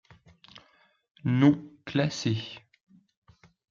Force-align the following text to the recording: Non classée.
Non 1.25 1.63
classée. 1.85 2.57